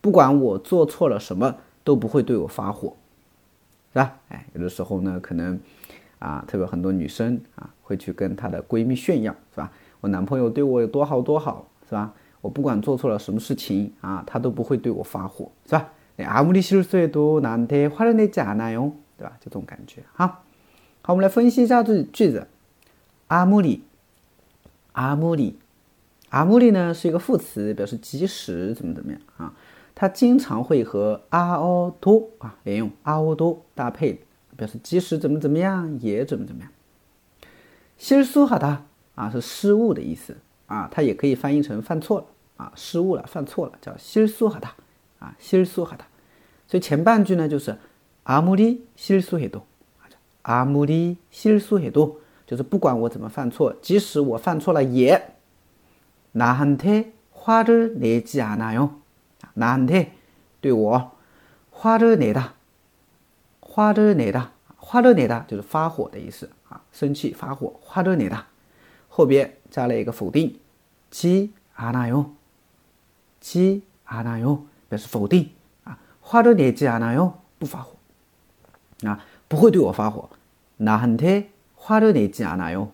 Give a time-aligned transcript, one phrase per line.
[0.00, 2.94] 不管我做错了什么，都不会对我发火，
[3.92, 4.18] 是吧？
[4.28, 5.58] 哎，有的时候呢，可能
[6.18, 9.72] 啊，特别很多女生啊，会去跟她的闺蜜炫耀，是吧？
[10.00, 12.14] 我男朋友对我有多好多好，是吧？
[12.40, 15.90] 我不管做错了什么事情啊，他都不会对我发火，是吧？
[16.18, 19.32] 아무리실수해도나한테화를내지않아 요， 对吧？
[19.40, 20.42] 就这种感觉哈。
[21.02, 22.46] 好，我们来分析一下这句子，
[23.28, 23.80] 아무 리，
[24.94, 25.54] 아무 리。
[26.31, 29.53] 阿穆利呢是一个副词，表示即使怎么怎么样啊。
[29.93, 34.19] 它经常会和阿奥多啊连用阿奥多搭配，
[34.55, 36.71] 表示即使怎么怎么样也怎么怎么样。
[37.97, 42.25] 西尔苏哈达啊是失误的意思啊，它也可以翻译成犯错了
[42.55, 44.73] 啊，失误了，犯错了，叫西尔苏哈达
[45.19, 46.07] 啊，西尔苏哈达。
[46.65, 47.77] 所以前半句呢就是
[48.23, 49.67] 阿穆里西尔苏很多，
[50.43, 52.15] 阿穆里西尔苏也多，
[52.47, 55.35] 就是不管我怎么犯错，即使我犯错了也。
[56.32, 59.00] 나한테 화를 내지 않아요.
[59.54, 60.16] 나한테
[60.60, 61.12] 对我
[61.72, 62.54] 화를 내다.
[63.62, 64.50] 화를 내다.
[64.78, 68.46] 화를 내다 就是发火的意思啊，生气发火 화를 내다.
[69.08, 70.58] 后边加了一个否定，
[71.10, 72.32] 지 않아요.
[73.40, 75.50] 지 않아요 表示否定
[75.84, 77.96] 啊 화를 내지 않아요 不发火
[79.04, 80.28] 啊不会对我发火
[80.78, 82.92] 나한테 화를 내지 않아요.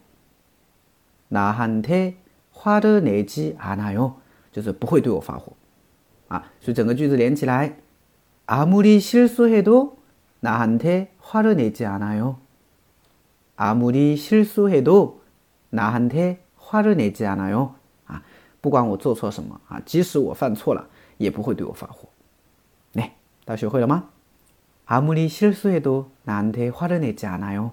[1.29, 2.17] 나한테
[2.57, 4.15] 화를 내지 않아요.
[4.53, 5.53] 就是不会对我发火
[6.29, 7.77] 啊，所以整个句子连起来，
[8.47, 9.99] 아무리 실수해도
[10.41, 12.39] 나한테 화를 내지 않아요.
[13.57, 15.23] 아무리 실수해도
[15.71, 17.75] 나한테 화를 내지 않아요.
[18.07, 18.23] 啊，
[18.61, 20.89] 不管我做错什么啊，即使我犯错了，
[21.19, 22.09] 也不会对我发火。
[22.93, 24.11] 来，大家学会了吗？
[24.85, 27.73] 아무리 실수해도 나한테 화를 내지 않아요.